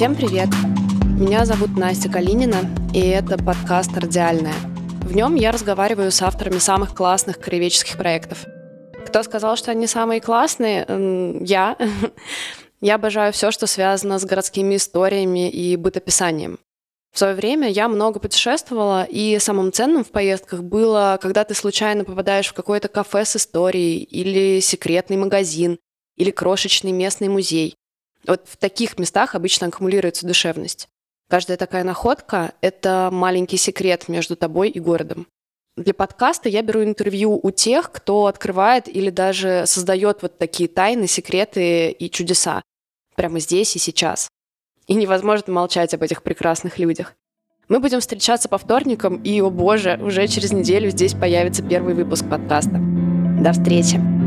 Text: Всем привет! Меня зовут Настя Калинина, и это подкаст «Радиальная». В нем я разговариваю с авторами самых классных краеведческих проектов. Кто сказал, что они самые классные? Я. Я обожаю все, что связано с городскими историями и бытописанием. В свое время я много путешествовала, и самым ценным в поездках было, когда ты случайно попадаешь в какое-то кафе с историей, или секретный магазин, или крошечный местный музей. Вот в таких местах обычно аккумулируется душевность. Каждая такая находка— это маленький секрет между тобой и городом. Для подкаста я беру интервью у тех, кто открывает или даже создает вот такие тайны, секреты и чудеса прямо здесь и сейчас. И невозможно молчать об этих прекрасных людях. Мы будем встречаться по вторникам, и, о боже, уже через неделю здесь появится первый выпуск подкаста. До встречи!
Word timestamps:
Всем 0.00 0.16
привет! 0.16 0.48
Меня 1.04 1.44
зовут 1.44 1.76
Настя 1.76 2.08
Калинина, 2.10 2.60
и 2.94 3.00
это 3.00 3.36
подкаст 3.36 3.94
«Радиальная». 3.94 4.54
В 5.02 5.14
нем 5.14 5.34
я 5.34 5.52
разговариваю 5.52 6.10
с 6.10 6.22
авторами 6.22 6.56
самых 6.56 6.94
классных 6.94 7.38
краеведческих 7.38 7.98
проектов. 7.98 8.46
Кто 9.06 9.22
сказал, 9.22 9.56
что 9.56 9.72
они 9.72 9.86
самые 9.86 10.22
классные? 10.22 10.86
Я. 11.42 11.76
Я 12.80 12.94
обожаю 12.94 13.34
все, 13.34 13.50
что 13.50 13.66
связано 13.66 14.18
с 14.18 14.24
городскими 14.24 14.76
историями 14.76 15.50
и 15.50 15.76
бытописанием. 15.76 16.58
В 17.12 17.18
свое 17.18 17.34
время 17.34 17.68
я 17.68 17.86
много 17.86 18.20
путешествовала, 18.20 19.04
и 19.04 19.38
самым 19.38 19.70
ценным 19.70 20.02
в 20.02 20.12
поездках 20.12 20.62
было, 20.62 21.18
когда 21.20 21.44
ты 21.44 21.54
случайно 21.54 22.04
попадаешь 22.04 22.48
в 22.48 22.54
какое-то 22.54 22.88
кафе 22.88 23.26
с 23.26 23.36
историей, 23.36 23.98
или 23.98 24.60
секретный 24.60 25.18
магазин, 25.18 25.78
или 26.16 26.30
крошечный 26.30 26.92
местный 26.92 27.28
музей. 27.28 27.76
Вот 28.26 28.42
в 28.46 28.56
таких 28.56 28.98
местах 28.98 29.34
обычно 29.34 29.68
аккумулируется 29.68 30.26
душевность. 30.26 30.88
Каждая 31.28 31.56
такая 31.56 31.84
находка— 31.84 32.54
это 32.60 33.08
маленький 33.12 33.56
секрет 33.56 34.08
между 34.08 34.36
тобой 34.36 34.68
и 34.68 34.80
городом. 34.80 35.26
Для 35.76 35.94
подкаста 35.94 36.48
я 36.48 36.62
беру 36.62 36.82
интервью 36.82 37.38
у 37.40 37.50
тех, 37.50 37.90
кто 37.92 38.26
открывает 38.26 38.88
или 38.88 39.10
даже 39.10 39.64
создает 39.66 40.22
вот 40.22 40.38
такие 40.38 40.68
тайны, 40.68 41.06
секреты 41.06 41.90
и 41.90 42.10
чудеса 42.10 42.62
прямо 43.14 43.38
здесь 43.38 43.76
и 43.76 43.78
сейчас. 43.78 44.30
И 44.86 44.94
невозможно 44.94 45.52
молчать 45.52 45.94
об 45.94 46.02
этих 46.02 46.22
прекрасных 46.22 46.78
людях. 46.78 47.14
Мы 47.68 47.78
будем 47.78 48.00
встречаться 48.00 48.48
по 48.48 48.58
вторникам, 48.58 49.22
и, 49.22 49.40
о 49.40 49.50
боже, 49.50 50.00
уже 50.02 50.26
через 50.26 50.52
неделю 50.52 50.90
здесь 50.90 51.14
появится 51.14 51.62
первый 51.62 51.94
выпуск 51.94 52.28
подкаста. 52.28 52.80
До 53.40 53.52
встречи! 53.52 54.19